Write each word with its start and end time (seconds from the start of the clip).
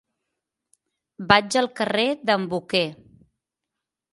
Vaig 1.33 1.57
al 1.61 1.69
carrer 1.81 2.07
d'en 2.31 2.49
Boquer. 2.55 2.85